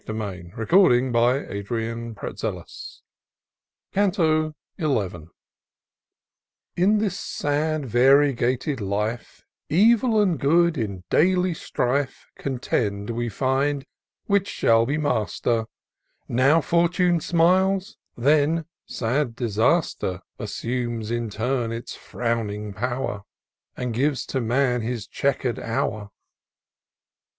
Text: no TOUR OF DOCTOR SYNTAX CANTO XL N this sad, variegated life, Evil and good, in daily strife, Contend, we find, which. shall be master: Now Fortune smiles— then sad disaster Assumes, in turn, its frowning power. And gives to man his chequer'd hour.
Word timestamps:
no 0.07 0.13
TOUR 0.15 0.63
OF 0.63 1.13
DOCTOR 1.13 2.15
SYNTAX 2.35 3.01
CANTO 3.93 4.55
XL 4.79 5.25
N 6.75 6.97
this 6.97 7.19
sad, 7.19 7.85
variegated 7.85 8.81
life, 8.81 9.45
Evil 9.69 10.19
and 10.19 10.39
good, 10.39 10.75
in 10.75 11.03
daily 11.11 11.53
strife, 11.53 12.31
Contend, 12.35 13.11
we 13.11 13.29
find, 13.29 13.85
which. 14.25 14.47
shall 14.47 14.87
be 14.87 14.97
master: 14.97 15.67
Now 16.27 16.61
Fortune 16.61 17.19
smiles— 17.19 17.95
then 18.17 18.65
sad 18.87 19.35
disaster 19.35 20.21
Assumes, 20.39 21.11
in 21.11 21.29
turn, 21.29 21.71
its 21.71 21.93
frowning 21.95 22.73
power. 22.73 23.21
And 23.77 23.93
gives 23.93 24.25
to 24.33 24.41
man 24.41 24.81
his 24.81 25.05
chequer'd 25.05 25.59
hour. 25.59 26.09